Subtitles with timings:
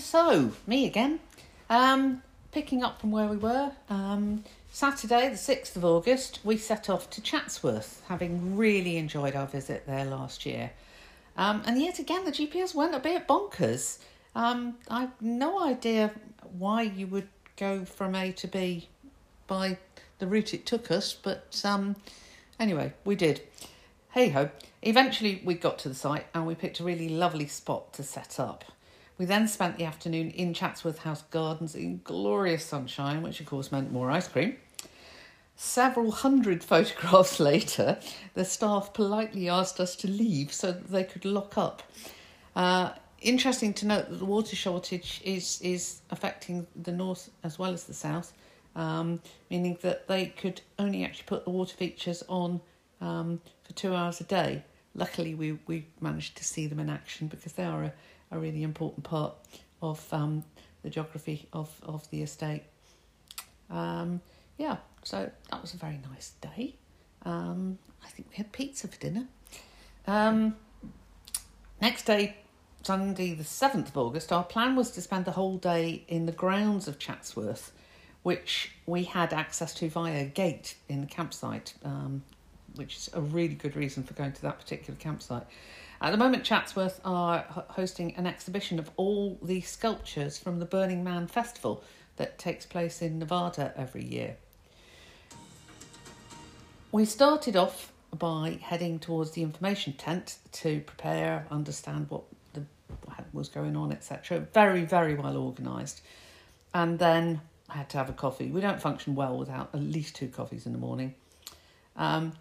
[0.00, 1.20] So, me again.
[1.68, 6.88] Um, picking up from where we were, um, Saturday, the 6th of August, we set
[6.88, 10.70] off to Chatsworth, having really enjoyed our visit there last year.
[11.36, 13.98] Um, and yet again, the GPS went a bit bonkers.
[14.34, 16.12] Um, I have no idea
[16.58, 18.88] why you would go from A to B
[19.46, 19.78] by
[20.18, 21.94] the route it took us, but um,
[22.58, 23.42] anyway, we did.
[24.12, 24.50] Hey ho.
[24.82, 28.40] Eventually, we got to the site and we picked a really lovely spot to set
[28.40, 28.64] up.
[29.20, 33.70] We then spent the afternoon in Chatsworth House Gardens in glorious sunshine, which of course
[33.70, 34.56] meant more ice cream.
[35.56, 37.98] Several hundred photographs later,
[38.32, 41.82] the staff politely asked us to leave so that they could lock up.
[42.56, 47.74] Uh, interesting to note that the water shortage is, is affecting the north as well
[47.74, 48.32] as the south,
[48.74, 52.62] um, meaning that they could only actually put the water features on
[53.02, 54.64] um, for two hours a day.
[54.94, 57.92] Luckily, we, we managed to see them in action because they are a,
[58.30, 59.34] a really important part
[59.82, 60.44] of um,
[60.82, 62.64] the geography of, of the estate.
[63.70, 64.20] Um,
[64.58, 66.74] yeah, so that was a very nice day.
[67.22, 69.26] Um, I think we had pizza for dinner.
[70.06, 70.56] Um,
[71.80, 72.36] next day,
[72.82, 76.32] Sunday, the 7th of August, our plan was to spend the whole day in the
[76.32, 77.72] grounds of Chatsworth,
[78.22, 82.22] which we had access to via a gate in the campsite, um,
[82.74, 85.46] which is a really good reason for going to that particular campsite.
[86.02, 91.04] At the moment, Chatsworth are hosting an exhibition of all the sculptures from the Burning
[91.04, 91.84] Man Festival
[92.16, 94.36] that takes place in Nevada every year.
[96.90, 102.22] We started off by heading towards the information tent to prepare, understand what
[102.54, 102.64] the,
[103.04, 104.40] what was going on, etc.
[104.52, 106.02] Very, very well organised.
[106.74, 108.50] And then I had to have a coffee.
[108.50, 111.14] We don't function well without at least two coffees in the morning.
[111.96, 112.32] Um,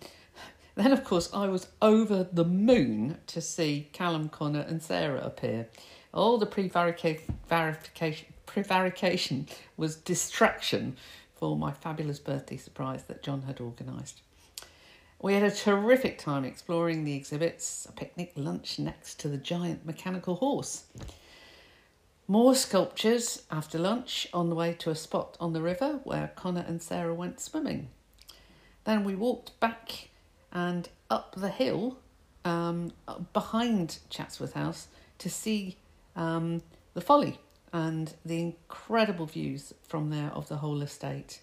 [0.79, 5.67] then, of course, I was over the moon to see Callum, Connor, and Sarah appear.
[6.13, 7.35] All the prevarication
[8.45, 10.95] prevarication was distraction
[11.35, 14.21] for my fabulous birthday surprise that John had organised.
[15.21, 19.85] We had a terrific time exploring the exhibits, a picnic lunch next to the giant
[19.85, 20.85] mechanical horse.
[22.27, 26.65] More sculptures after lunch on the way to a spot on the river where Connor
[26.67, 27.89] and Sarah went swimming.
[28.85, 30.09] Then we walked back
[30.51, 31.97] and up the hill
[32.45, 32.91] um,
[33.33, 34.87] behind Chatsworth House
[35.17, 35.77] to see
[36.15, 36.61] um,
[36.93, 37.39] the folly
[37.71, 41.41] and the incredible views from there of the whole estate.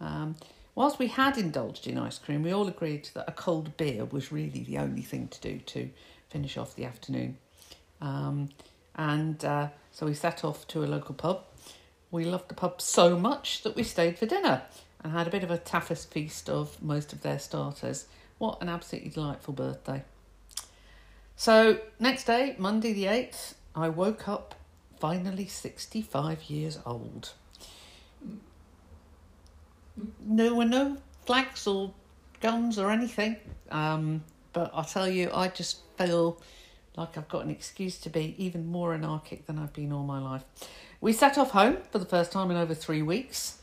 [0.00, 0.36] Um,
[0.74, 4.30] whilst we had indulged in ice cream, we all agreed that a cold beer was
[4.30, 5.90] really the only thing to do to
[6.28, 7.36] finish off the afternoon.
[8.00, 8.50] Um,
[8.94, 11.44] and uh, so we set off to a local pub.
[12.10, 14.62] We loved the pub so much that we stayed for dinner
[15.02, 18.06] and had a bit of a tapas feast of most of their starters
[18.40, 20.02] what an absolutely delightful birthday.
[21.36, 24.54] So, next day, Monday the 8th, I woke up
[24.98, 27.32] finally 65 years old.
[30.20, 30.96] There were no
[31.26, 31.92] flags or
[32.40, 33.36] guns or anything,
[33.70, 34.24] um,
[34.54, 36.40] but I'll tell you, I just feel
[36.96, 40.18] like I've got an excuse to be even more anarchic than I've been all my
[40.18, 40.44] life.
[41.00, 43.59] We set off home for the first time in over three weeks.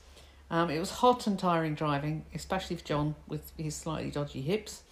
[0.50, 4.84] Um, it was hot and tiring driving, especially for John with his slightly dodgy hips.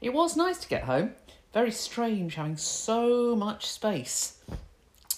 [0.00, 1.14] It was nice to get home.
[1.52, 4.38] Very strange having so much space.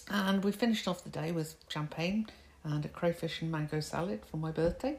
[0.08, 2.26] And we finished off the day with champagne
[2.64, 4.98] and a crayfish and mango salad for my birthday.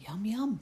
[0.00, 0.60] Yum, yum.